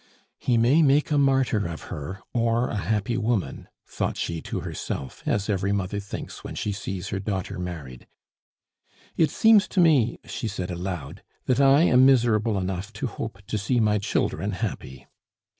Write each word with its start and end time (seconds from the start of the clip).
"He 0.39 0.57
may 0.57 0.81
make 0.81 1.11
a 1.11 1.17
martyr 1.19 1.67
of 1.67 1.83
her, 1.93 2.21
or 2.33 2.69
a 2.71 2.75
happy 2.77 3.17
woman," 3.19 3.69
thought 3.85 4.17
she 4.17 4.41
to 4.41 4.61
herself, 4.61 5.21
as 5.27 5.47
every 5.47 5.71
mother 5.71 5.99
thinks 5.99 6.43
when 6.43 6.55
she 6.55 6.71
sees 6.71 7.09
her 7.09 7.19
daughter 7.19 7.59
married. 7.59 8.07
"It 9.15 9.29
seems 9.29 9.67
to 9.67 9.79
me," 9.79 10.17
she 10.25 10.47
said 10.47 10.71
aloud, 10.71 11.21
"that 11.45 11.61
I 11.61 11.83
am 11.83 12.03
miserable 12.03 12.57
enough 12.57 12.91
to 12.93 13.05
hope 13.05 13.43
to 13.45 13.59
see 13.59 13.79
my 13.79 13.99
children 13.99 14.53
happy." 14.53 15.05